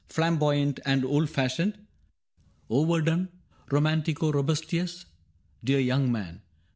[0.09, 1.77] Flamboyant and old fashioned?
[2.71, 3.29] Overdone?
[3.69, 5.05] Romantico robustious?—
[5.63, 6.41] Dear young man.